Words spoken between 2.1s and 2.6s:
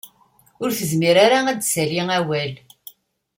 awal.